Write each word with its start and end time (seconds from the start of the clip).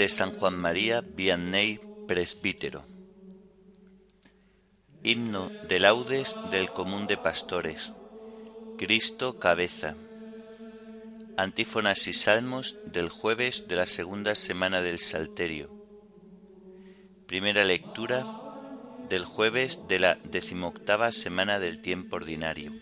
de 0.00 0.08
San 0.08 0.32
Juan 0.32 0.56
María 0.56 1.02
Vianney, 1.02 1.78
presbítero. 2.08 2.86
Himno 5.02 5.50
de 5.68 5.78
laudes 5.78 6.38
del 6.50 6.70
común 6.70 7.06
de 7.06 7.18
pastores. 7.18 7.92
Cristo 8.78 9.38
cabeza. 9.38 9.96
Antífonas 11.36 12.06
y 12.06 12.14
salmos 12.14 12.78
del 12.86 13.10
jueves 13.10 13.68
de 13.68 13.76
la 13.76 13.84
segunda 13.84 14.34
semana 14.36 14.80
del 14.80 15.00
Salterio. 15.00 15.68
Primera 17.26 17.64
lectura 17.64 18.24
del 19.10 19.26
jueves 19.26 19.86
de 19.86 19.98
la 19.98 20.14
decimoctava 20.14 21.12
semana 21.12 21.58
del 21.58 21.82
tiempo 21.82 22.16
ordinario. 22.16 22.72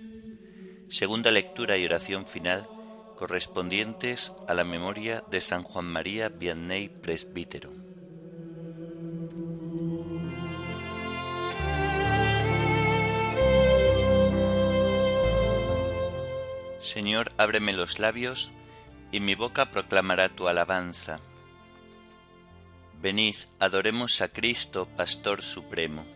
Segunda 0.88 1.32
lectura 1.32 1.78
y 1.78 1.84
oración 1.84 2.28
final 2.28 2.68
correspondientes 3.18 4.32
a 4.46 4.54
la 4.54 4.62
memoria 4.62 5.24
de 5.28 5.40
San 5.40 5.64
Juan 5.64 5.86
María 5.86 6.28
Vianney 6.28 6.88
presbítero. 6.88 7.72
Señor, 16.78 17.32
ábreme 17.38 17.72
los 17.72 17.98
labios, 17.98 18.52
y 19.10 19.18
mi 19.18 19.34
boca 19.34 19.72
proclamará 19.72 20.28
tu 20.28 20.46
alabanza. 20.46 21.18
Venid, 23.02 23.34
adoremos 23.58 24.20
a 24.20 24.28
Cristo, 24.28 24.86
Pastor 24.96 25.42
Supremo. 25.42 26.06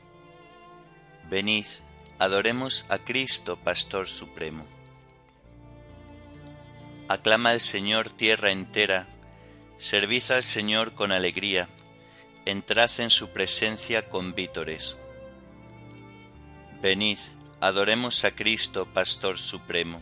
Venid, 1.28 1.66
adoremos 2.20 2.86
a 2.88 2.98
Cristo, 2.98 3.56
Pastor 3.56 4.06
Supremo. 4.06 4.81
Aclama 7.08 7.50
al 7.50 7.60
Señor 7.60 8.10
tierra 8.10 8.52
entera, 8.52 9.08
servid 9.76 10.22
al 10.30 10.42
Señor 10.42 10.94
con 10.94 11.12
alegría, 11.12 11.68
entrad 12.46 12.90
en 12.98 13.10
su 13.10 13.30
presencia 13.30 14.08
con 14.08 14.34
vítores. 14.34 14.98
Venid, 16.80 17.18
adoremos 17.60 18.24
a 18.24 18.30
Cristo, 18.30 18.86
Pastor 18.86 19.38
Supremo. 19.38 20.00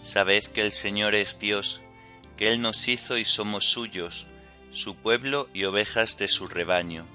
Sabed 0.00 0.44
que 0.44 0.60
el 0.60 0.70
Señor 0.70 1.14
es 1.14 1.38
Dios, 1.38 1.82
que 2.36 2.48
Él 2.48 2.60
nos 2.60 2.86
hizo 2.88 3.16
y 3.16 3.24
somos 3.24 3.64
suyos, 3.64 4.26
su 4.70 4.96
pueblo 4.96 5.48
y 5.54 5.64
ovejas 5.64 6.18
de 6.18 6.28
su 6.28 6.46
rebaño. 6.46 7.06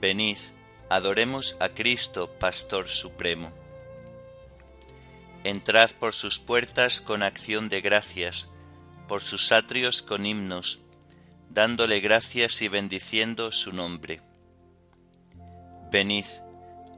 Venid, 0.00 0.38
adoremos 0.90 1.56
a 1.60 1.70
Cristo, 1.70 2.30
Pastor 2.38 2.88
Supremo. 2.88 3.61
Entrad 5.44 5.90
por 5.92 6.14
sus 6.14 6.38
puertas 6.38 7.00
con 7.00 7.22
acción 7.22 7.68
de 7.68 7.80
gracias, 7.80 8.48
por 9.08 9.22
sus 9.22 9.50
atrios 9.50 10.00
con 10.00 10.24
himnos, 10.24 10.80
dándole 11.50 12.00
gracias 12.00 12.62
y 12.62 12.68
bendiciendo 12.68 13.50
su 13.50 13.72
nombre. 13.72 14.22
Venid, 15.90 16.26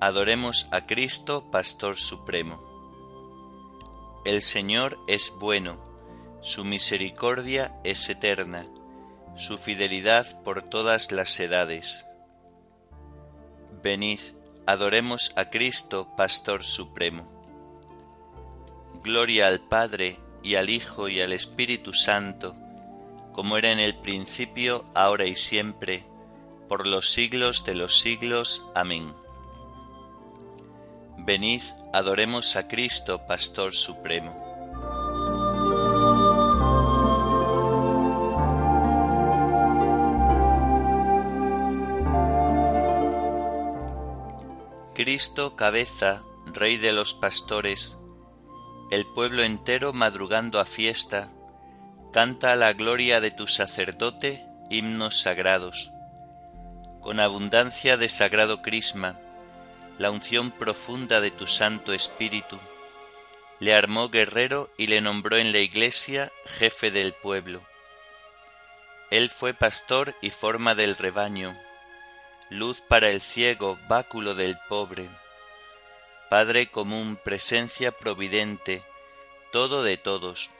adoremos 0.01 0.69
a 0.71 0.87
Cristo, 0.87 1.51
Pastor 1.51 1.97
Supremo. 1.97 2.63
El 4.25 4.43
Señor 4.43 4.99
es 5.09 5.33
bueno, 5.41 5.83
su 6.43 6.65
misericordia 6.65 7.75
es 7.83 8.09
eterna, 8.09 8.67
su 9.37 9.59
fidelidad 9.59 10.43
por 10.43 10.63
todas 10.63 11.11
las 11.11 11.41
edades. 11.41 12.07
Venid, 13.83 14.21
adoremos 14.67 15.33
a 15.37 15.51
Cristo, 15.51 16.15
Pastor 16.17 16.63
Supremo. 16.63 17.34
Gloria 19.05 19.49
al 19.49 19.61
Padre 19.61 20.17
y 20.43 20.55
al 20.55 20.71
Hijo 20.71 21.11
y 21.11 21.21
al 21.21 21.35
Espíritu 21.35 21.93
Santo, 21.93 22.57
como 23.35 23.59
era 23.59 23.71
en 23.71 23.79
el 23.79 23.97
principio, 23.97 24.87
ahora 24.95 25.27
y 25.27 25.37
siempre, 25.37 26.07
por 26.71 26.87
los 26.87 27.11
siglos 27.11 27.67
de 27.67 27.75
los 27.75 28.01
siglos. 28.01 28.67
Amén. 28.75 29.13
Venid, 31.19 31.61
adoremos 31.93 32.57
a 32.57 32.67
Cristo, 32.67 33.21
Pastor 33.27 33.75
Supremo. 33.75 34.33
Cristo, 44.95 45.57
cabeza, 45.57 46.23
Rey 46.47 46.79
de 46.79 46.93
los 46.93 47.13
pastores, 47.13 47.99
el 48.91 49.07
pueblo 49.07 49.43
entero 49.43 49.93
madrugando 49.93 50.61
a 50.61 50.65
fiesta, 50.65 51.31
canta 52.13 52.53
a 52.53 52.57
la 52.57 52.73
gloria 52.73 53.21
de 53.21 53.31
tu 53.31 53.47
sacerdote 53.47 54.45
himnos 54.71 55.21
sagrados. 55.21 55.93
Con 57.01 57.21
abundancia 57.21 57.97
de 57.97 58.09
sagrado 58.09 58.63
crisma, 58.63 59.19
la 59.99 60.11
unción 60.11 60.51
profunda 60.51 61.21
de 61.21 61.31
tu 61.31 61.47
Santo 61.47 61.93
Espíritu, 61.93 62.59
le 63.61 63.75
armó 63.75 64.11
guerrero 64.11 64.71
y 64.77 64.89
le 64.89 65.01
nombró 65.01 65.37
en 65.37 65.53
la 65.53 65.59
iglesia 65.59 66.31
jefe 66.47 66.91
del 66.91 67.13
pueblo. 67.13 67.63
Él 69.11 69.31
fue 69.31 69.55
pastor 69.55 70.15
y 70.21 70.31
forma 70.31 70.75
del 70.75 70.97
rebaño, 70.97 71.57
luz 72.51 72.81
para 72.81 73.11
el 73.11 73.21
ciego, 73.21 73.79
báculo 73.89 74.35
del 74.35 74.59
pobre, 74.69 75.09
Padre 76.35 76.67
común, 76.69 77.15
presencia 77.15 77.93
providente, 77.93 78.83
todo 79.53 79.85
de 79.85 79.97
todos. 79.97 80.51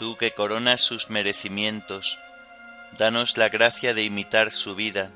Tú 0.00 0.16
que 0.16 0.32
coronas 0.32 0.80
sus 0.80 1.10
merecimientos, 1.10 2.18
danos 2.98 3.38
la 3.38 3.48
gracia 3.48 3.94
de 3.94 4.02
imitar 4.02 4.50
su 4.50 4.74
vida, 4.74 5.12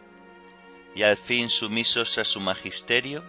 y 0.94 1.02
al 1.02 1.16
fin 1.16 1.48
sumisos 1.48 2.18
a 2.18 2.24
su 2.24 2.38
magisterio, 2.38 3.24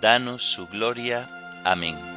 danos 0.00 0.44
su 0.44 0.68
gloria. 0.68 1.26
Amén. 1.64 2.11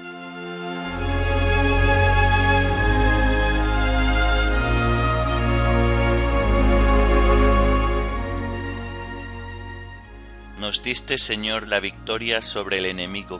Nos 10.65 10.81
diste, 10.81 11.19
Señor, 11.19 11.67
la 11.67 11.79
victoria 11.79 12.41
sobre 12.41 12.79
el 12.79 12.87
enemigo. 12.87 13.39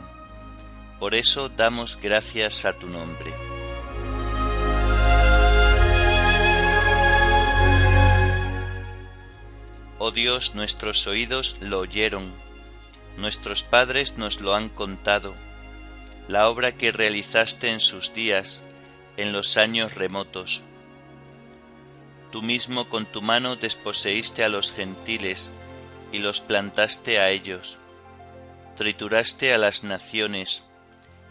Por 1.00 1.16
eso 1.16 1.48
damos 1.48 1.98
gracias 2.00 2.64
a 2.64 2.72
tu 2.74 2.86
nombre. 2.86 3.34
Oh 9.98 10.12
Dios, 10.12 10.54
nuestros 10.54 11.08
oídos 11.08 11.56
lo 11.60 11.80
oyeron, 11.80 12.32
nuestros 13.16 13.64
padres 13.64 14.18
nos 14.18 14.40
lo 14.40 14.54
han 14.54 14.68
contado, 14.68 15.34
la 16.28 16.48
obra 16.48 16.76
que 16.76 16.92
realizaste 16.92 17.72
en 17.72 17.80
sus 17.80 18.14
días, 18.14 18.62
en 19.16 19.32
los 19.32 19.56
años 19.56 19.96
remotos. 19.96 20.62
Tú 22.30 22.40
mismo 22.42 22.88
con 22.88 23.04
tu 23.04 23.20
mano 23.20 23.56
desposeíste 23.56 24.44
a 24.44 24.48
los 24.48 24.70
gentiles 24.70 25.50
y 26.16 26.18
los 26.18 26.40
plantaste 26.40 27.20
a 27.20 27.28
ellos, 27.28 27.78
trituraste 28.74 29.52
a 29.52 29.58
las 29.58 29.84
naciones 29.84 30.64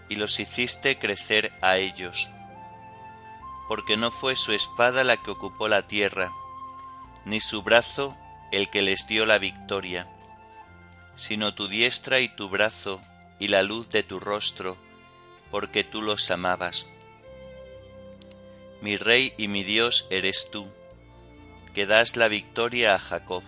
y 0.10 0.16
los 0.16 0.40
hiciste 0.40 1.00
crecer 1.00 1.52
a 1.62 1.78
ellos, 1.78 2.30
porque 3.68 3.98
no 3.98 4.12
fue 4.12 4.36
su 4.36 4.52
espada 4.52 5.04
la 5.04 5.18
que 5.18 5.32
ocupó 5.32 5.68
la 5.68 5.88
tierra, 5.88 6.32
ni 7.26 7.40
su 7.40 7.64
brazo 7.64 8.16
el 8.52 8.70
que 8.70 8.84
les 8.84 9.08
dio 9.08 9.26
la 9.26 9.40
victoria, 9.40 10.08
sino 11.16 11.56
tu 11.56 11.68
diestra 11.68 12.20
y 12.20 12.30
tu 12.30 12.50
brazo 12.50 13.02
y 13.40 13.48
la 13.48 13.64
luz 13.64 13.90
de 13.90 14.04
tu 14.04 14.20
rostro, 14.20 14.78
porque 15.50 15.84
tú 15.84 16.04
los 16.04 16.30
amabas. 16.30 16.88
Mi 18.84 18.98
Rey 18.98 19.34
y 19.36 19.48
mi 19.48 19.64
Dios 19.64 20.06
eres 20.12 20.52
tú, 20.52 20.72
que 21.74 21.88
das 21.88 22.18
la 22.18 22.28
victoria 22.28 22.94
a 22.94 23.00
Jacob. 23.00 23.42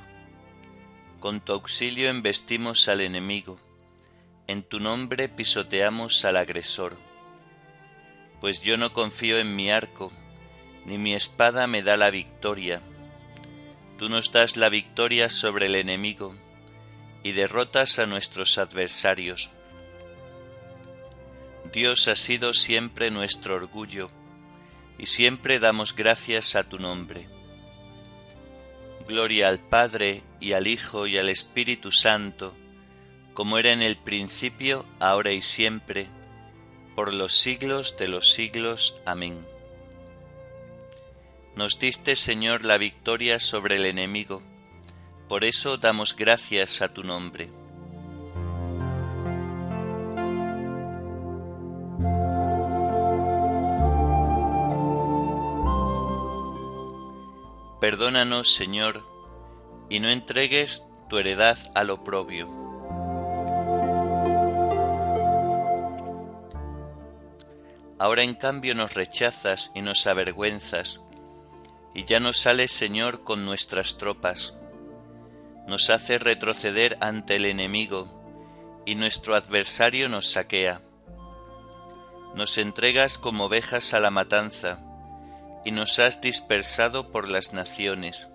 Con 1.20 1.42
tu 1.42 1.54
auxilio 1.54 2.10
embestimos 2.10 2.88
al 2.90 3.02
enemigo, 3.02 3.60
en 4.48 4.64
tu 4.64 4.80
nombre 4.80 5.30
pisoteamos 5.30 6.24
al 6.26 6.38
agresor. 6.38 6.96
Pues 8.40 8.62
yo 8.62 8.78
no 8.78 8.94
confío 8.94 9.40
en 9.40 9.56
mi 9.56 9.72
arco, 9.72 10.12
ni 10.86 10.98
mi 10.98 11.14
espada 11.14 11.68
me 11.68 11.82
da 11.82 11.98
la 11.98 12.12
victoria 12.12 12.82
Tú 13.98 14.10
nos 14.10 14.32
das 14.32 14.58
la 14.58 14.70
victoria 14.70 15.28
sobre 15.28 15.66
el 15.66 15.76
enemigo 15.76 16.36
y 17.24 17.32
derrotas 17.32 17.98
a 17.98 18.06
nuestros 18.06 18.60
adversarios. 18.60 19.50
Dios 21.74 22.08
ha 22.08 22.16
sido 22.16 22.54
siempre 22.54 23.10
nuestro 23.10 23.56
orgullo, 23.56 24.12
y 25.00 25.08
siempre 25.08 25.60
damos 25.60 25.96
gracias 25.96 26.56
a 26.56 26.64
tu 26.64 26.78
nombre. 26.78 27.28
Gloria 29.08 29.48
al 29.48 29.60
Padre 29.60 30.22
y 30.40 30.54
al 30.54 30.68
Hijo 30.68 31.08
y 31.08 31.18
al 31.18 31.30
Espíritu 31.30 31.92
Santo, 31.92 32.54
como 33.34 33.58
era 33.58 33.72
en 33.72 33.82
el 33.82 33.98
principio, 33.98 34.86
ahora 35.00 35.32
y 35.32 35.42
siempre, 35.42 36.08
por 36.96 37.14
los 37.14 37.34
siglos 37.34 37.96
de 37.98 38.08
los 38.08 38.32
siglos. 38.32 39.00
Amén. 39.06 39.46
Nos 41.56 41.80
diste, 41.80 42.16
Señor, 42.16 42.66
la 42.66 42.78
victoria 42.78 43.40
sobre 43.40 43.78
el 43.78 43.86
enemigo, 43.86 44.44
por 45.28 45.44
eso 45.44 45.78
damos 45.78 46.16
gracias 46.16 46.82
a 46.82 46.94
tu 46.94 47.04
nombre. 47.04 47.50
Perdónanos, 57.90 58.54
Señor, 58.54 59.02
y 59.90 60.02
no 60.02 60.10
entregues 60.10 60.84
tu 61.08 61.20
heredad 61.20 61.58
al 61.74 61.90
oprobio. 61.90 62.50
Ahora 67.98 68.24
en 68.24 68.36
cambio 68.36 68.76
nos 68.76 68.94
rechazas 68.94 69.72
y 69.74 69.82
nos 69.82 70.06
avergüenzas, 70.06 71.02
y 71.96 72.04
ya 72.04 72.20
no 72.20 72.34
sales, 72.34 72.74
Señor, 72.74 73.24
con 73.24 73.46
nuestras 73.46 73.98
tropas. 73.98 74.58
Nos 75.66 75.90
haces 75.90 76.22
retroceder 76.22 76.98
ante 77.00 77.38
el 77.38 77.46
enemigo, 77.46 78.84
y 78.86 78.96
nuestro 78.96 79.34
adversario 79.34 80.10
nos 80.10 80.30
saquea. 80.30 80.82
Nos 82.36 82.58
entregas 82.58 83.18
como 83.18 83.46
ovejas 83.46 83.94
a 83.94 84.02
la 84.02 84.12
matanza, 84.12 84.87
y 85.68 85.72
nos 85.72 86.00
has 86.00 86.22
dispersado 86.22 87.12
por 87.12 87.28
las 87.28 87.52
naciones. 87.52 88.30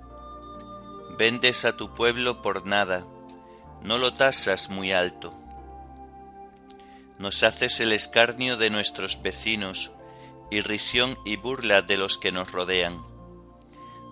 Vendes 1.17 1.65
a 1.65 1.79
tu 1.79 1.95
pueblo 1.95 2.43
por 2.43 2.67
nada, 2.67 3.07
no 3.81 3.97
lo 3.97 4.13
tasas 4.13 4.69
muy 4.69 4.93
alto. 4.93 5.33
Nos 7.19 7.43
haces 7.43 7.81
el 7.81 7.93
escarnio 7.93 8.59
de 8.59 8.69
nuestros 8.69 9.23
vecinos, 9.23 9.93
irrisión 10.51 11.17
y 11.25 11.37
burla 11.37 11.81
de 11.81 11.97
los 11.97 12.19
que 12.19 12.33
nos 12.33 12.53
rodean. 12.53 13.03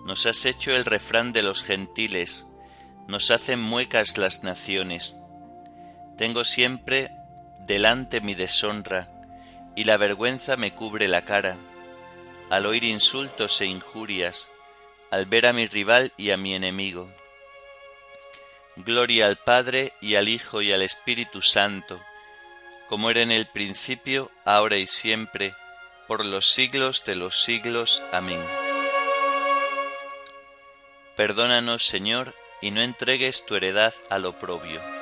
Nos 0.03 0.25
has 0.25 0.43
hecho 0.47 0.75
el 0.75 0.83
refrán 0.83 1.31
de 1.31 1.43
los 1.43 1.61
gentiles, 1.61 2.47
nos 3.07 3.29
hacen 3.29 3.61
muecas 3.61 4.17
las 4.17 4.43
naciones. 4.43 5.15
Tengo 6.17 6.43
siempre 6.43 7.11
delante 7.67 8.19
mi 8.19 8.33
deshonra, 8.33 9.11
y 9.75 9.83
la 9.83 9.97
vergüenza 9.97 10.57
me 10.57 10.73
cubre 10.73 11.07
la 11.07 11.23
cara 11.23 11.55
al 12.51 12.65
oír 12.65 12.83
insultos 12.83 13.61
e 13.61 13.65
injurias, 13.65 14.51
al 15.09 15.25
ver 15.25 15.47
a 15.47 15.53
mi 15.53 15.67
rival 15.67 16.11
y 16.17 16.31
a 16.31 16.37
mi 16.37 16.53
enemigo. 16.53 17.09
Gloria 18.75 19.27
al 19.27 19.37
Padre 19.37 19.93
y 20.01 20.15
al 20.15 20.27
Hijo 20.27 20.61
y 20.61 20.73
al 20.73 20.81
Espíritu 20.81 21.41
Santo, 21.41 22.01
como 22.89 23.09
era 23.09 23.21
en 23.21 23.31
el 23.31 23.47
principio, 23.47 24.29
ahora 24.43 24.75
y 24.75 24.85
siempre, 24.85 25.55
por 26.09 26.25
los 26.25 26.45
siglos 26.45 27.05
de 27.05 27.15
los 27.15 27.41
siglos. 27.41 28.03
Amén. 28.11 28.43
Perdónanos, 31.15 31.85
Señor, 31.85 32.35
y 32.59 32.71
no 32.71 32.81
entregues 32.81 33.45
tu 33.45 33.55
heredad 33.55 33.93
al 34.09 34.25
oprobio 34.25 35.00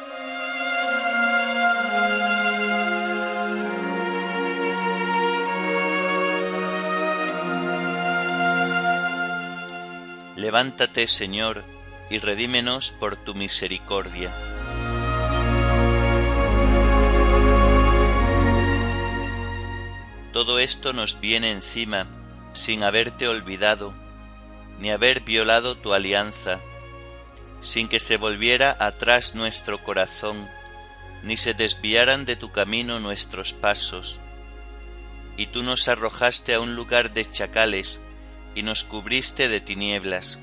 Levántate, 10.39 11.05
Señor, 11.07 11.65
y 12.09 12.19
redímenos 12.19 12.93
por 12.93 13.17
tu 13.17 13.35
misericordia. 13.35 14.33
Todo 20.31 20.59
esto 20.59 20.93
nos 20.93 21.19
viene 21.19 21.51
encima 21.51 22.07
sin 22.53 22.83
haberte 22.83 23.27
olvidado, 23.27 23.93
ni 24.79 24.91
haber 24.91 25.19
violado 25.19 25.75
tu 25.75 25.93
alianza, 25.93 26.61
sin 27.59 27.89
que 27.89 27.99
se 27.99 28.15
volviera 28.15 28.77
atrás 28.79 29.35
nuestro 29.35 29.83
corazón, 29.83 30.47
ni 31.21 31.35
se 31.35 31.53
desviaran 31.53 32.23
de 32.23 32.37
tu 32.37 32.49
camino 32.53 33.01
nuestros 33.01 33.51
pasos. 33.51 34.21
Y 35.35 35.47
tú 35.47 35.63
nos 35.63 35.89
arrojaste 35.89 36.53
a 36.53 36.61
un 36.61 36.75
lugar 36.77 37.11
de 37.11 37.25
chacales, 37.25 38.01
y 38.59 38.61
nos 38.61 38.83
cubriste 38.83 39.47
de 39.47 39.61
tinieblas. 39.61 40.41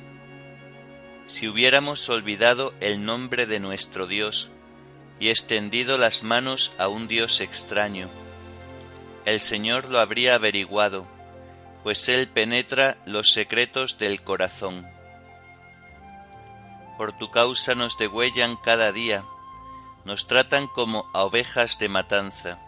Si 1.27 1.49
hubiéramos 1.49 2.09
olvidado 2.09 2.73
el 2.81 3.05
nombre 3.05 3.45
de 3.45 3.61
nuestro 3.61 4.07
Dios 4.07 4.51
y 5.21 5.29
extendido 5.29 5.99
las 5.99 6.23
manos 6.23 6.73
a 6.79 6.89
un 6.89 7.09
Dios 7.09 7.43
extraño, 7.43 8.09
el 9.27 9.39
Señor 9.39 9.91
lo 9.91 9.99
habría 9.99 10.35
averiguado, 10.35 11.07
pues 11.83 12.09
Él 12.09 12.27
penetra 12.27 12.97
los 13.05 13.35
secretos 13.35 13.99
del 13.99 14.23
corazón. 14.23 14.87
Por 16.97 17.19
tu 17.19 17.31
causa 17.31 17.75
nos 17.75 17.99
degüellan 17.99 18.57
cada 18.57 18.93
día, 18.93 19.27
nos 20.07 20.27
tratan 20.27 20.69
como 20.69 21.05
a 21.13 21.23
ovejas 21.23 21.79
de 21.79 21.91
matanza. 21.91 22.61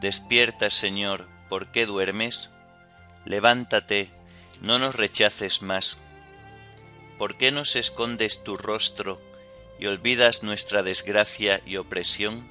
Despierta, 0.00 0.70
Señor, 0.70 1.28
¿por 1.48 1.70
qué 1.70 1.86
duermes? 1.86 2.50
Levántate, 3.24 4.10
no 4.62 4.78
nos 4.78 4.94
rechaces 4.94 5.62
más. 5.62 5.98
¿Por 7.18 7.36
qué 7.36 7.52
nos 7.52 7.76
escondes 7.76 8.42
tu 8.42 8.56
rostro 8.56 9.20
y 9.78 9.86
olvidas 9.86 10.42
nuestra 10.42 10.82
desgracia 10.82 11.62
y 11.66 11.76
opresión? 11.76 12.46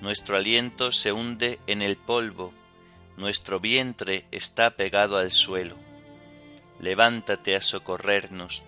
Nuestro 0.00 0.36
aliento 0.36 0.92
se 0.92 1.12
hunde 1.12 1.58
en 1.66 1.82
el 1.82 1.96
polvo, 1.96 2.52
nuestro 3.16 3.60
vientre 3.60 4.26
está 4.30 4.70
pegado 4.70 5.18
al 5.18 5.30
suelo. 5.30 5.76
Levántate 6.80 7.56
a 7.56 7.60
socorrernos, 7.60 8.62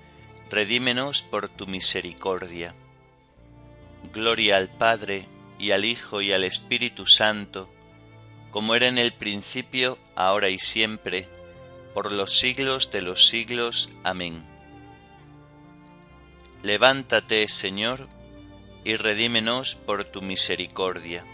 redímenos 0.51 1.23
por 1.23 1.49
tu 1.49 1.67
misericordia. 1.67 2.75
Gloria 4.13 4.57
al 4.57 4.69
Padre, 4.69 5.27
y 5.59 5.73
al 5.73 5.85
Hijo, 5.85 6.23
y 6.23 6.33
al 6.33 6.45
Espíritu 6.45 7.07
Santo, 7.07 7.69
como 8.51 8.75
era 8.75 8.87
en 8.87 8.99
el 8.99 9.13
principio, 9.13 9.99
ahora 10.15 10.49
y 10.49 10.59
siempre, 10.59 11.29
por 11.99 12.13
los 12.13 12.39
siglos 12.39 12.93
de 12.93 13.03
los 13.03 13.27
siglos. 13.27 13.91
Amén. 14.05 14.47
Levántate, 16.63 17.49
Señor, 17.49 18.09
y 18.85 18.95
redímenos 18.95 19.75
por 19.75 20.05
tu 20.05 20.23
misericordia. 20.23 21.25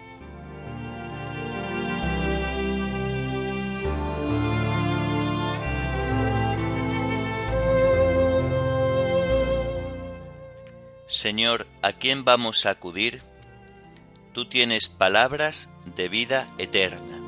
Señor, 11.07 11.67
¿a 11.83 11.93
quién 11.93 12.25
vamos 12.25 12.65
a 12.65 12.71
acudir? 12.71 13.21
Tú 14.33 14.47
tienes 14.47 14.89
palabras 14.89 15.75
de 15.95 16.09
vida 16.09 16.51
eterna. 16.57 17.24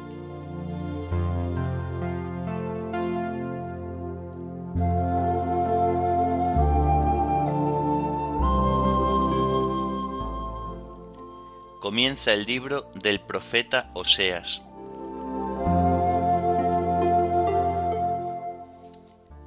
Comienza 11.97 12.35
el 12.35 12.45
libro 12.45 12.93
del 12.95 13.21
profeta 13.21 13.88
Oseas. 13.95 14.62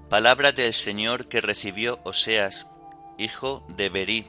Palabra 0.10 0.52
del 0.52 0.74
Señor 0.74 1.28
que 1.28 1.42
recibió 1.42 2.00
Oseas, 2.06 2.66
hijo 3.20 3.64
de 3.78 3.90
Berí, 3.90 4.26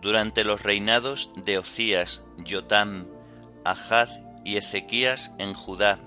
durante 0.00 0.44
los 0.44 0.62
reinados 0.62 1.32
de 1.34 1.58
Ocías, 1.58 2.22
Jotam, 2.48 3.08
Ahaz 3.64 4.20
y 4.44 4.56
Ezequías 4.56 5.34
en 5.40 5.52
Judá, 5.52 5.98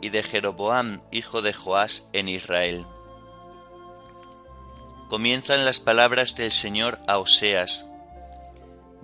y 0.00 0.10
de 0.10 0.22
Jeroboam, 0.22 1.00
hijo 1.10 1.42
de 1.42 1.54
Joás, 1.54 2.08
en 2.12 2.28
Israel. 2.28 2.86
Comienzan 5.08 5.64
las 5.64 5.80
palabras 5.80 6.36
del 6.36 6.52
Señor 6.52 7.00
a 7.08 7.18
Oseas. 7.18 7.88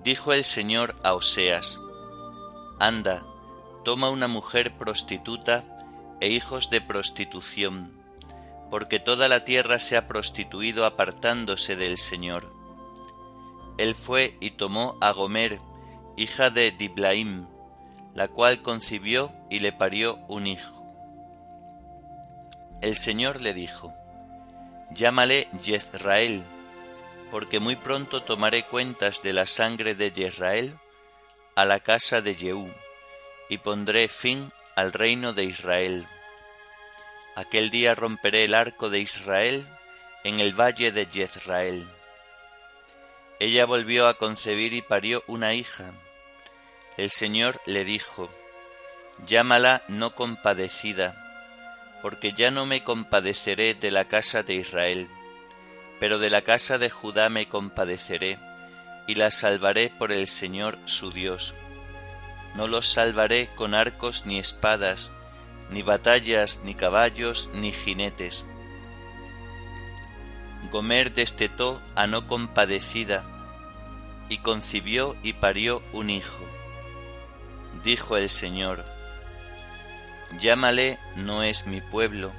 Dijo 0.05 0.35
el 0.35 0.45
Señor 0.45 0.95
a 1.03 1.15
Oseas, 1.15 1.81
Anda, 2.79 3.25
toma 3.85 4.11
una 4.11 4.29
mujer 4.29 4.77
prostituta 4.77 5.65
e 6.21 6.29
hijos 6.29 6.69
de 6.69 6.83
prostitución, 6.83 7.91
porque 8.71 9.01
toda 9.01 9.29
la 9.29 9.45
tierra 9.45 9.79
se 9.79 9.97
ha 9.97 10.07
prostituido 10.07 10.85
apartándose 10.85 11.75
del 11.75 11.97
Señor. 11.97 12.53
Él 13.79 13.95
fue 13.95 14.37
y 14.41 14.51
tomó 14.51 14.99
a 15.01 15.11
Gomer, 15.13 15.59
hija 16.19 16.51
de 16.51 16.71
Diblaim, 16.71 17.47
la 18.13 18.29
cual 18.29 18.61
concibió 18.61 19.33
y 19.49 19.61
le 19.61 19.73
parió 19.73 20.19
un 20.29 20.47
hijo. 20.47 20.87
El 22.83 22.95
Señor 22.95 23.41
le 23.41 23.55
dijo, 23.55 23.95
Llámale 24.91 25.49
Jezrael, 25.63 26.45
porque 27.35 27.59
muy 27.59 27.75
pronto 27.75 28.23
tomaré 28.23 28.63
cuentas 28.63 29.21
de 29.25 29.33
la 29.33 29.45
sangre 29.45 29.97
de 29.97 30.13
Jezrael 30.13 30.79
a 31.57 31.65
la 31.65 31.81
casa 31.81 32.21
de 32.21 32.37
Jehú, 32.37 32.73
y 33.49 33.59
pondré 33.59 34.07
fin 34.07 34.53
al 34.77 34.93
reino 34.93 35.33
de 35.33 35.43
Israel. 35.43 36.07
Aquel 37.35 37.71
día 37.71 37.97
romperé 37.97 38.45
el 38.45 38.55
arco 38.55 38.89
de 38.89 39.01
Israel 39.01 39.67
en 40.23 40.39
el 40.39 40.55
valle 40.55 40.93
de 40.93 41.07
Jezrael. 41.07 41.89
Ella 43.41 43.67
volvió 43.67 44.07
a 44.07 44.15
concebir 44.15 44.73
y 44.73 44.83
parió 44.83 45.25
una 45.27 45.55
hija. 45.55 45.91
El 46.97 47.11
Señor 47.11 47.61
le 47.67 47.85
dijo, 47.85 48.31
Llámala 49.27 49.83
no 49.89 50.15
compadecida, 50.15 52.01
porque 52.01 52.33
ya 52.33 52.53
no 52.53 52.65
me 52.65 52.85
compadeceré 52.85 53.75
de 53.75 53.91
la 53.91 54.05
casa 54.07 54.45
de 54.45 54.55
Israel, 54.55 55.11
pero 56.05 56.19
de 56.19 56.29
la 56.29 56.43
casa 56.43 56.77
de 56.77 56.91
Judá 56.91 57.31
me 57.31 57.49
compadeceré, 57.49 58.39
y 59.07 59.15
la 59.15 59.31
salvaré 59.31 59.89
por 59.89 60.13
el 60.13 60.27
Señor 60.27 60.79
su 60.85 61.11
Dios. 61.11 61.55
No 62.55 62.67
los 62.67 62.87
salvaré 62.93 63.49
con 63.55 63.73
arcos 63.75 64.27
ni 64.27 64.39
espadas, 64.39 65.13
ni 65.71 65.81
batallas, 65.81 66.61
ni 66.63 66.75
caballos, 66.75 67.49
ni 67.55 67.73
jinetes. 67.73 68.45
Gomer 70.71 71.15
destetó 71.15 71.81
a 71.95 72.07
no 72.07 72.27
compadecida, 72.27 73.25
y 74.29 74.37
concibió 74.41 75.17
y 75.23 75.33
parió 75.33 75.83
un 75.95 76.11
hijo. 76.11 76.45
Dijo 77.83 78.19
el 78.19 78.29
Señor, 78.29 78.85
Llámale 80.39 80.99
no 81.17 81.43
es 81.43 81.67
mi 81.67 81.81
pueblo, 81.81 82.35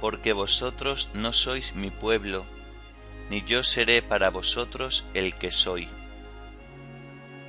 porque 0.00 0.32
vosotros 0.32 1.10
no 1.14 1.32
sois 1.32 1.74
mi 1.74 1.90
pueblo, 1.90 2.46
ni 3.28 3.42
yo 3.42 3.62
seré 3.62 4.02
para 4.02 4.30
vosotros 4.30 5.04
el 5.14 5.34
que 5.34 5.50
soy. 5.50 5.88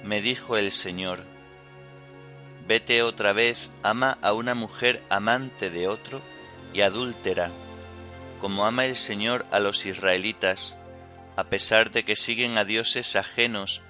Me 0.04 0.22
dijo 0.22 0.58
el 0.58 0.72
Señor, 0.72 1.24
Vete 2.68 3.02
otra 3.04 3.34
vez, 3.34 3.72
ama 3.84 4.18
a 4.22 4.34
una 4.34 4.54
mujer 4.54 5.04
amante 5.10 5.70
de 5.70 5.88
otro 5.88 6.22
y 6.74 6.82
adúltera, 6.82 7.50
como 8.40 8.66
ama 8.66 8.86
el 8.86 8.96
Señor 8.96 9.46
a 9.52 9.60
los 9.60 9.86
israelitas, 9.86 10.78
a 11.36 11.46
pesar 11.46 11.92
de 11.92 12.04
que 12.04 12.16
siguen 12.16 12.58
a 12.58 12.66
dioses 12.66 13.16
ajenos, 13.16 13.82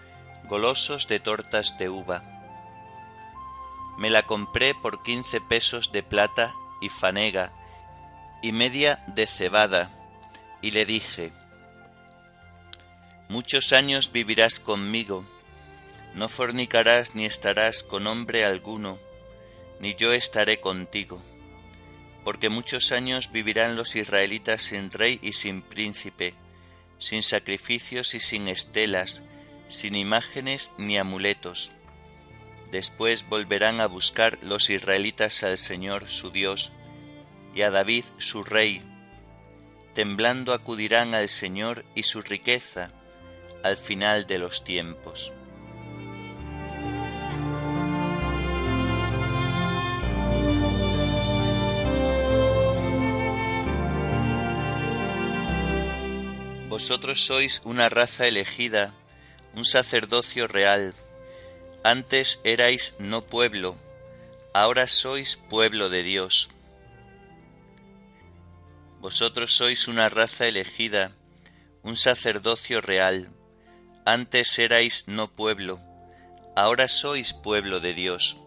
golosos 0.45 1.07
de 1.07 1.19
tortas 1.19 1.77
de 1.77 1.89
uva. 1.89 2.23
Me 3.97 4.09
la 4.09 4.23
compré 4.23 4.73
por 4.73 5.03
quince 5.03 5.41
pesos 5.41 5.91
de 5.91 6.01
plata 6.03 6.53
y 6.81 6.89
fanega, 6.89 7.51
y 8.41 8.51
media 8.51 9.03
de 9.07 9.27
cebada, 9.27 9.91
y 10.61 10.71
le 10.71 10.85
dije, 10.85 11.31
Muchos 13.29 13.71
años 13.71 14.11
vivirás 14.11 14.59
conmigo, 14.59 15.25
no 16.15 16.27
fornicarás 16.27 17.15
ni 17.15 17.25
estarás 17.25 17.81
con 17.81 18.05
hombre 18.07 18.43
alguno, 18.43 18.99
ni 19.79 19.95
yo 19.95 20.11
estaré 20.11 20.59
contigo, 20.59 21.23
porque 22.25 22.49
muchos 22.49 22.91
años 22.91 23.31
vivirán 23.31 23.77
los 23.77 23.95
israelitas 23.95 24.63
sin 24.63 24.91
rey 24.91 25.17
y 25.21 25.31
sin 25.31 25.61
príncipe, 25.61 26.33
sin 26.97 27.23
sacrificios 27.23 28.15
y 28.15 28.19
sin 28.19 28.49
estelas, 28.49 29.23
sin 29.69 29.95
imágenes 29.95 30.73
ni 30.77 30.97
amuletos. 30.97 31.71
Después 32.69 33.27
volverán 33.29 33.79
a 33.79 33.87
buscar 33.87 34.39
los 34.43 34.69
israelitas 34.69 35.43
al 35.43 35.57
Señor 35.57 36.09
su 36.09 36.31
Dios 36.31 36.73
y 37.53 37.61
a 37.63 37.71
David 37.71 38.05
su 38.17 38.43
rey. 38.43 38.81
Temblando 39.93 40.53
acudirán 40.53 41.13
al 41.15 41.27
Señor 41.27 41.85
y 41.95 42.03
su 42.03 42.21
riqueza 42.21 42.91
al 43.63 43.77
final 43.77 44.25
de 44.25 44.39
los 44.39 44.63
tiempos. 44.63 45.33
Vosotros 56.69 57.25
sois 57.25 57.61
una 57.65 57.89
raza 57.89 58.27
elegida, 58.27 58.93
un 59.55 59.65
sacerdocio 59.65 60.47
real. 60.47 60.93
Antes 61.83 62.39
erais 62.45 62.95
no 62.97 63.25
pueblo, 63.25 63.75
ahora 64.53 64.87
sois 64.87 65.35
pueblo 65.35 65.89
de 65.89 66.03
Dios. 66.03 66.49
Vosotros 69.01 69.53
sois 69.53 69.87
una 69.87 70.09
raza 70.09 70.45
elegida, 70.45 71.11
un 71.81 71.95
sacerdocio 71.95 72.81
real. 72.81 73.31
Antes 74.05 74.59
erais 74.59 75.07
no 75.07 75.31
pueblo, 75.31 75.81
ahora 76.55 76.87
sois 76.87 77.33
pueblo 77.33 77.79
de 77.79 77.95
Dios. 77.95 78.37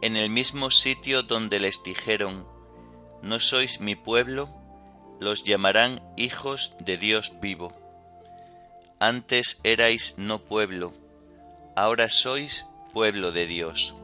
En 0.00 0.16
el 0.16 0.30
mismo 0.30 0.70
sitio 0.70 1.22
donde 1.22 1.60
les 1.60 1.82
dijeron, 1.82 2.48
no 3.20 3.40
sois 3.40 3.82
mi 3.82 3.94
pueblo, 3.94 4.48
los 5.20 5.44
llamarán 5.44 6.00
hijos 6.16 6.72
de 6.80 6.96
Dios 6.96 7.34
vivo. 7.42 7.74
Antes 8.98 9.60
erais 9.64 10.14
no 10.16 10.38
pueblo, 10.38 10.94
ahora 11.76 12.08
sois 12.08 12.64
pueblo 12.94 13.32
de 13.32 13.46
Dios. 13.46 13.94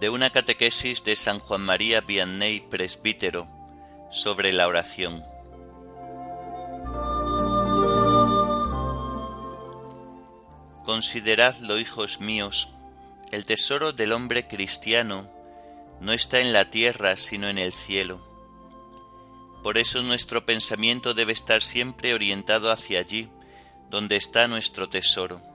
De 0.00 0.08
una 0.08 0.30
catequesis 0.30 1.04
de 1.04 1.14
San 1.14 1.40
Juan 1.40 1.60
María 1.60 2.00
Vianney, 2.00 2.60
presbítero, 2.60 3.46
sobre 4.10 4.50
la 4.50 4.66
oración. 4.66 5.22
Consideradlo, 10.86 11.78
hijos 11.78 12.18
míos, 12.18 12.72
el 13.30 13.44
tesoro 13.44 13.92
del 13.92 14.12
hombre 14.12 14.48
cristiano 14.48 15.30
no 16.00 16.14
está 16.14 16.40
en 16.40 16.54
la 16.54 16.70
tierra, 16.70 17.18
sino 17.18 17.50
en 17.50 17.58
el 17.58 17.74
cielo. 17.74 18.26
Por 19.62 19.76
eso 19.76 20.00
nuestro 20.02 20.46
pensamiento 20.46 21.12
debe 21.12 21.34
estar 21.34 21.60
siempre 21.60 22.14
orientado 22.14 22.72
hacia 22.72 23.00
allí, 23.00 23.28
donde 23.90 24.16
está 24.16 24.48
nuestro 24.48 24.88
tesoro. 24.88 25.49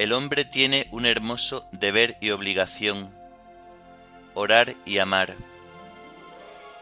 El 0.00 0.14
hombre 0.14 0.46
tiene 0.46 0.88
un 0.92 1.04
hermoso 1.04 1.68
deber 1.72 2.16
y 2.22 2.30
obligación, 2.30 3.14
orar 4.32 4.74
y 4.86 4.96
amar. 4.96 5.36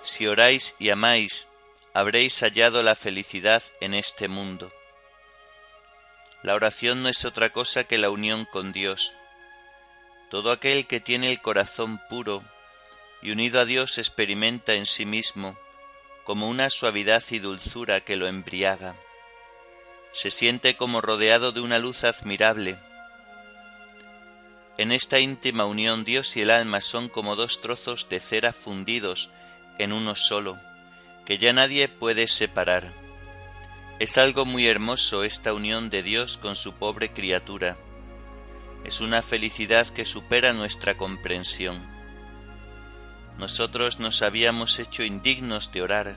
Si 0.05 0.29
oráis 0.29 0.77
y 0.79 0.91
amáis, 0.91 1.49
habréis 1.95 2.39
hallado 2.45 2.85
la 2.85 2.95
felicidad 2.95 3.65
en 3.81 3.95
este 3.95 4.29
mundo. 4.29 4.73
La 6.45 6.55
oración 6.55 7.03
no 7.03 7.09
es 7.09 7.25
otra 7.25 7.51
cosa 7.51 7.83
que 7.83 7.99
la 7.99 8.11
unión 8.11 8.47
con 8.53 8.71
Dios. 8.71 9.15
Todo 10.31 10.53
aquel 10.53 10.87
que 10.87 11.01
tiene 11.01 11.33
el 11.33 11.43
corazón 11.43 12.01
puro 12.09 12.45
y 13.21 13.33
unido 13.33 13.59
a 13.59 13.65
Dios 13.65 13.99
experimenta 13.99 14.75
en 14.75 14.87
sí 14.87 15.07
mismo 15.07 15.59
como 16.23 16.49
una 16.49 16.71
suavidad 16.71 17.25
y 17.33 17.41
dulzura 17.41 18.01
que 18.01 18.15
lo 18.15 18.29
embriaga. 18.29 18.95
Se 20.13 20.31
siente 20.31 20.77
como 20.77 21.01
rodeado 21.01 21.51
de 21.51 21.63
una 21.63 21.81
luz 21.81 22.05
admirable. 22.05 22.79
En 24.79 24.93
esta 24.93 25.19
íntima 25.19 25.67
unión 25.67 26.05
Dios 26.05 26.37
y 26.37 26.43
el 26.43 26.53
alma 26.53 26.81
son 26.81 27.09
como 27.09 27.35
dos 27.35 27.61
trozos 27.61 28.09
de 28.09 28.21
cera 28.21 28.53
fundidos 28.53 29.29
en 29.77 29.93
uno 29.93 30.15
solo, 30.15 30.57
que 31.27 31.37
ya 31.37 31.53
nadie 31.53 31.89
puede 31.89 32.29
separar. 32.29 32.95
Es 33.99 34.19
algo 34.19 34.45
muy 34.45 34.69
hermoso 34.69 35.25
esta 35.25 35.53
unión 35.53 35.91
de 35.91 36.05
Dios 36.05 36.37
con 36.37 36.55
su 36.55 36.75
pobre 36.75 37.13
criatura. 37.13 37.77
Es 38.85 39.01
una 39.01 39.21
felicidad 39.21 39.89
que 39.89 40.05
supera 40.05 40.53
nuestra 40.53 40.97
comprensión. 40.97 41.85
Nosotros 43.37 43.99
nos 43.99 44.23
habíamos 44.23 44.79
hecho 44.79 45.03
indignos 45.03 45.73
de 45.73 45.83
orar, 45.83 46.17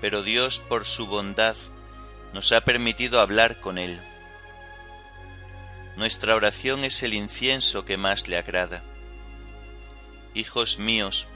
pero 0.00 0.22
Dios 0.22 0.60
por 0.60 0.84
su 0.84 1.08
bondad 1.08 1.56
nos 2.32 2.52
ha 2.52 2.60
permitido 2.60 3.20
hablar 3.20 3.60
con 3.60 3.78
Él. 3.78 4.00
Nuestra 5.98 6.36
oración 6.36 6.84
es 6.84 7.02
el 7.02 7.12
incienso 7.12 7.84
que 7.84 7.96
más 7.96 8.28
le 8.28 8.36
agrada. 8.36 8.84
Hijos 10.32 10.78
míos, 10.78 11.26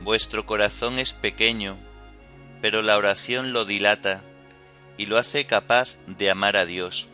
vuestro 0.00 0.44
corazón 0.44 0.98
es 0.98 1.12
pequeño, 1.12 1.78
pero 2.60 2.82
la 2.82 2.96
oración 2.96 3.52
lo 3.52 3.64
dilata 3.64 4.24
y 4.98 5.06
lo 5.06 5.18
hace 5.18 5.46
capaz 5.46 5.98
de 6.08 6.32
amar 6.32 6.56
a 6.56 6.66
Dios. 6.66 7.10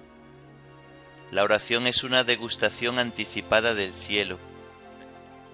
La 1.30 1.42
oración 1.42 1.86
es 1.86 2.04
una 2.04 2.24
degustación 2.24 2.98
anticipada 2.98 3.74
del 3.74 3.92
cielo. 3.92 4.38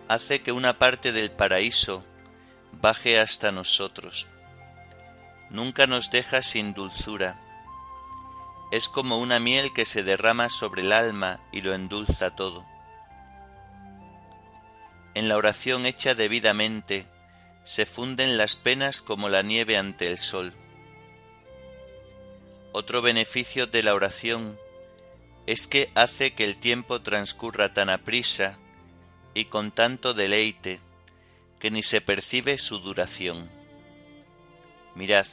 Hace 0.06 0.40
que 0.40 0.52
una 0.52 0.78
parte 0.78 1.10
del 1.10 1.32
paraíso 1.32 2.04
baje 2.80 3.18
hasta 3.18 3.50
nosotros. 3.50 4.28
nunca 5.50 5.88
nos 5.88 6.12
deja 6.12 6.42
sin 6.42 6.74
dulzura. 6.74 7.43
Es 8.74 8.88
como 8.88 9.18
una 9.18 9.38
miel 9.38 9.72
que 9.72 9.84
se 9.84 10.02
derrama 10.02 10.48
sobre 10.48 10.82
el 10.82 10.92
alma 10.92 11.38
y 11.52 11.60
lo 11.60 11.74
endulza 11.74 12.34
todo. 12.34 12.66
En 15.14 15.28
la 15.28 15.36
oración 15.36 15.86
hecha 15.86 16.16
debidamente 16.16 17.06
se 17.62 17.86
funden 17.86 18.36
las 18.36 18.56
penas 18.56 19.00
como 19.00 19.28
la 19.28 19.42
nieve 19.42 19.76
ante 19.76 20.08
el 20.08 20.18
sol. 20.18 20.52
Otro 22.72 23.00
beneficio 23.00 23.68
de 23.68 23.84
la 23.84 23.94
oración 23.94 24.58
es 25.46 25.68
que 25.68 25.92
hace 25.94 26.34
que 26.34 26.42
el 26.42 26.58
tiempo 26.58 27.00
transcurra 27.00 27.74
tan 27.74 27.88
aprisa 27.88 28.58
y 29.34 29.44
con 29.44 29.70
tanto 29.70 30.14
deleite 30.14 30.80
que 31.60 31.70
ni 31.70 31.84
se 31.84 32.00
percibe 32.00 32.58
su 32.58 32.80
duración. 32.80 33.48
Mirad, 34.96 35.26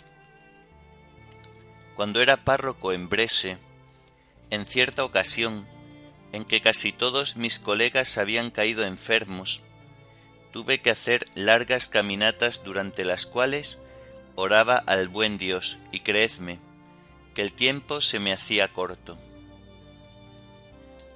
cuando 2.02 2.20
era 2.20 2.38
párroco 2.38 2.94
en 2.94 3.10
Brese, 3.10 3.60
en 4.50 4.66
cierta 4.66 5.04
ocasión 5.04 5.68
en 6.32 6.46
que 6.46 6.60
casi 6.60 6.92
todos 6.92 7.38
mis 7.38 7.60
colegas 7.60 8.18
habían 8.18 8.50
caído 8.50 8.84
enfermos, 8.86 9.62
tuve 10.52 10.82
que 10.82 10.90
hacer 10.90 11.28
largas 11.36 11.90
caminatas 11.90 12.64
durante 12.64 13.06
las 13.06 13.28
cuales 13.28 13.84
oraba 14.34 14.78
al 14.78 15.10
buen 15.10 15.38
Dios 15.38 15.78
y 15.92 16.00
creedme 16.00 16.58
que 17.36 17.44
el 17.44 17.54
tiempo 17.54 18.02
se 18.02 18.18
me 18.18 18.34
hacía 18.34 18.74
corto. 18.74 19.20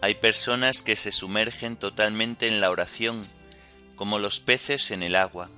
Hay 0.02 0.14
personas 0.14 0.84
que 0.84 0.96
se 0.96 1.12
sumergen 1.12 1.78
totalmente 1.78 2.48
en 2.48 2.62
la 2.62 2.70
oración, 2.70 3.24
como 3.96 4.20
los 4.20 4.40
peces 4.40 4.92
en 4.92 5.02
el 5.02 5.16
agua, 5.16 5.50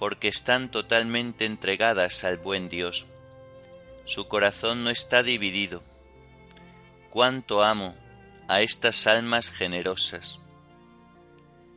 porque 0.00 0.26
están 0.26 0.68
totalmente 0.72 1.44
entregadas 1.44 2.24
al 2.24 2.38
buen 2.38 2.68
Dios. 2.68 3.06
Su 4.06 4.28
corazón 4.28 4.84
no 4.84 4.90
está 4.90 5.24
dividido. 5.24 5.82
Cuánto 7.10 7.64
amo 7.64 7.96
a 8.48 8.60
estas 8.60 9.08
almas 9.08 9.50
generosas. 9.50 10.40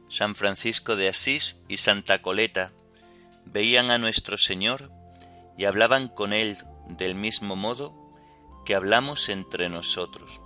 San 0.09 0.35
Francisco 0.35 0.95
de 0.95 1.09
Asís 1.09 1.59
y 1.67 1.77
Santa 1.77 2.21
Coleta 2.21 2.71
veían 3.45 3.89
a 3.89 3.97
nuestro 3.97 4.37
Señor 4.37 4.91
y 5.57 5.65
hablaban 5.65 6.07
con 6.07 6.33
Él 6.33 6.57
del 6.87 7.15
mismo 7.15 7.55
modo 7.55 7.95
que 8.63 8.75
hablamos 8.75 9.29
entre 9.29 9.67
nosotros. 9.67 10.39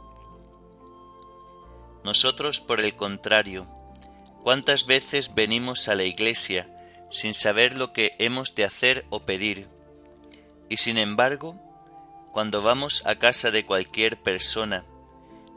Nosotros, 2.06 2.62
por 2.62 2.80
el 2.80 2.96
contrario, 2.96 3.68
¿cuántas 4.42 4.86
veces 4.86 5.36
venimos 5.36 5.90
a 5.90 5.96
la 5.96 6.06
iglesia 6.06 6.70
sin 7.12 7.34
saber 7.34 7.75
lo 7.75 7.92
que 7.92 8.12
hemos 8.20 8.56
de 8.56 8.63
hacer 8.63 9.06
o 9.10 9.22
pedir? 9.22 9.68
Y 10.70 10.78
sin 10.78 10.98
embargo, 10.98 11.73
cuando 12.34 12.63
vamos 12.63 13.04
a 13.06 13.13
casa 13.18 13.52
de 13.52 13.63
cualquier 13.63 14.20
persona, 14.20 14.86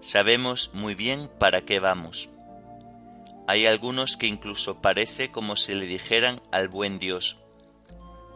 sabemos 0.00 0.74
muy 0.74 0.94
bien 0.94 1.30
para 1.38 1.62
qué 1.62 1.80
vamos. 1.80 2.28
Hay 3.46 3.64
algunos 3.64 4.18
que 4.18 4.26
incluso 4.26 4.82
parece 4.82 5.30
como 5.30 5.56
si 5.56 5.74
le 5.74 5.86
dijeran 5.86 6.42
al 6.52 6.68
buen 6.68 6.98
Dios, 6.98 7.38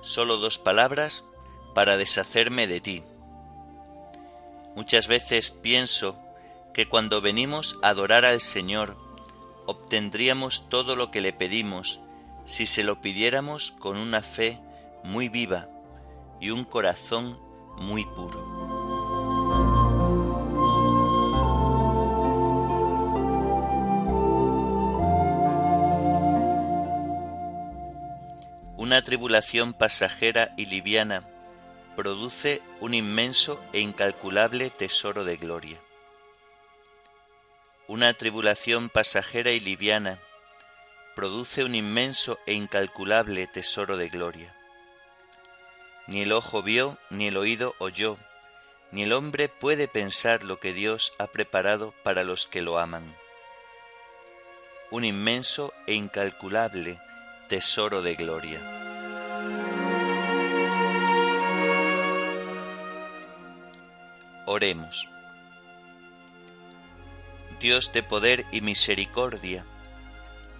solo 0.00 0.38
dos 0.38 0.58
palabras 0.58 1.26
para 1.74 1.98
deshacerme 1.98 2.66
de 2.66 2.80
ti. 2.80 3.02
Muchas 4.74 5.06
veces 5.06 5.50
pienso 5.50 6.18
que 6.72 6.88
cuando 6.88 7.20
venimos 7.20 7.78
a 7.82 7.90
adorar 7.90 8.24
al 8.24 8.40
Señor, 8.40 8.96
obtendríamos 9.66 10.70
todo 10.70 10.96
lo 10.96 11.10
que 11.10 11.20
le 11.20 11.34
pedimos 11.34 12.00
si 12.46 12.64
se 12.64 12.84
lo 12.84 13.02
pidiéramos 13.02 13.72
con 13.72 13.98
una 13.98 14.22
fe 14.22 14.58
muy 15.04 15.28
viva 15.28 15.68
y 16.40 16.48
un 16.48 16.64
corazón 16.64 17.49
muy 17.80 18.04
puro. 18.04 18.38
Una 28.76 29.02
tribulación 29.02 29.72
pasajera 29.72 30.52
y 30.56 30.66
liviana 30.66 31.24
produce 31.96 32.62
un 32.80 32.94
inmenso 32.94 33.62
e 33.72 33.80
incalculable 33.80 34.70
tesoro 34.70 35.24
de 35.24 35.36
gloria. 35.36 35.78
Una 37.88 38.14
tribulación 38.14 38.88
pasajera 38.88 39.50
y 39.50 39.60
liviana 39.60 40.18
produce 41.14 41.64
un 41.64 41.74
inmenso 41.74 42.38
e 42.46 42.54
incalculable 42.54 43.46
tesoro 43.46 43.96
de 43.96 44.08
gloria. 44.08 44.59
Ni 46.10 46.22
el 46.22 46.32
ojo 46.32 46.60
vio, 46.60 46.98
ni 47.08 47.28
el 47.28 47.36
oído 47.36 47.76
oyó, 47.78 48.18
ni 48.90 49.04
el 49.04 49.12
hombre 49.12 49.48
puede 49.48 49.86
pensar 49.86 50.42
lo 50.42 50.58
que 50.58 50.72
Dios 50.72 51.14
ha 51.20 51.28
preparado 51.28 51.94
para 52.02 52.24
los 52.24 52.48
que 52.48 52.62
lo 52.62 52.80
aman. 52.80 53.16
Un 54.90 55.04
inmenso 55.04 55.72
e 55.86 55.94
incalculable 55.94 57.00
tesoro 57.48 58.02
de 58.02 58.16
gloria. 58.16 58.60
Oremos. 64.46 65.08
Dios 67.60 67.92
de 67.92 68.02
poder 68.02 68.46
y 68.50 68.62
misericordia, 68.62 69.64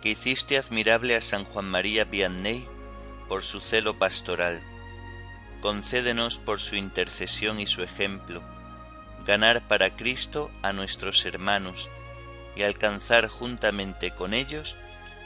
que 0.01 0.11
hiciste 0.11 0.59
admirable 0.59 1.17
a 1.17 1.21
San 1.21 1.45
Juan 1.45 1.65
María 1.65 2.05
Vianney 2.05 2.69
por 3.29 3.43
su 3.43 3.61
celo 3.61 3.99
pastoral, 3.99 4.63
concédenos 5.61 6.39
por 6.39 6.61
su 6.61 6.77
intercesión 6.77 7.61
y 7.61 7.67
su 7.67 7.83
ejemplo, 7.83 8.43
ganar 9.27 9.67
para 9.69 9.91
Cristo 9.91 10.51
a 10.63 10.73
nuestros 10.73 11.25
hermanos 11.27 11.91
y 12.57 12.63
alcanzar 12.63 13.29
juntamente 13.29 14.11
con 14.11 14.35
ellos 14.35 14.77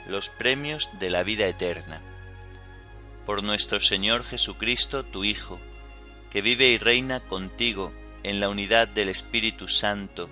los 0.07 0.29
premios 0.29 0.91
de 0.99 1.11
la 1.11 1.23
vida 1.23 1.47
eterna. 1.47 2.01
Por 3.27 3.43
nuestro 3.43 3.81
Señor 3.81 4.25
Jesucristo, 4.25 5.05
tu 5.05 5.25
Hijo, 5.25 5.59
que 6.31 6.43
vive 6.43 6.69
y 6.69 6.79
reina 6.79 7.21
contigo 7.21 7.93
en 8.23 8.41
la 8.41 8.49
unidad 8.49 8.89
del 8.89 9.09
Espíritu 9.09 9.69
Santo, 9.69 10.29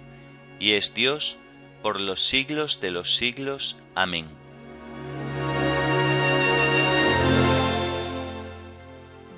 y 0.58 0.72
es 0.72 0.94
Dios 0.94 1.38
por 1.82 2.00
los 2.00 2.20
siglos 2.20 2.80
de 2.80 2.90
los 2.90 3.16
siglos. 3.16 3.78
Amén. 3.94 4.41